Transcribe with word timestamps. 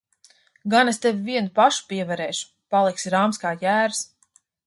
Gan 0.73 0.89
es 0.93 0.99
tevi 1.03 1.21
vienu 1.33 1.51
pašu 1.59 1.83
pievarēšu! 1.91 2.49
Paliksi 2.77 3.13
rāms 3.17 3.43
kā 3.45 3.55
jērs. 3.67 4.01